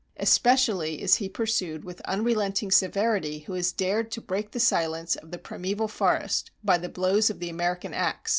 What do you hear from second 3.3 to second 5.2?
who has dared to break the silence